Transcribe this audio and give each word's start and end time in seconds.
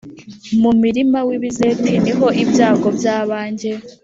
Mu 0.61 0.71
murima 0.81 1.19
wimizeti 1.27 1.91
niho 2.03 2.27
ibyago 2.43 2.87
byabanjye 2.97 3.71